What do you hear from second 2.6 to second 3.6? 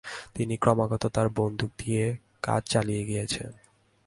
চালিয়ে গিয়েছেন।